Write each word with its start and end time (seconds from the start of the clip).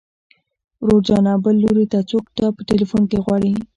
ورور 0.83 1.01
جانه 1.07 1.33
بل 1.43 1.55
لوري 1.63 1.85
ته 1.93 1.99
څوک 2.09 2.25
تا 2.37 2.45
په 2.55 2.61
ټليفون 2.69 3.03
کې 3.09 3.17
غواړي. 3.25 3.53